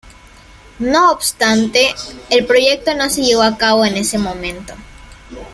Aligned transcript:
No 0.79 1.11
obstante, 1.11 1.93
el 2.31 2.47
proyecto 2.47 2.95
no 2.95 3.07
se 3.11 3.21
llevó 3.21 3.43
a 3.43 3.55
cabo 3.55 3.85
en 3.85 3.97
ese 3.97 4.17
momento. 4.17 4.73